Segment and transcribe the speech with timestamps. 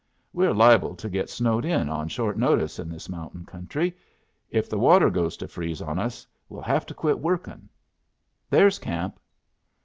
[0.33, 3.95] We're liable to get snowed in on short notice in this mountain country.
[4.49, 7.69] If the water goes to freeze on us we'll have to quit workin'.
[8.49, 9.19] There's camp."